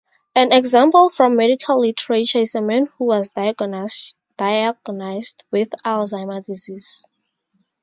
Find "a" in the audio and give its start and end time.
2.55-2.61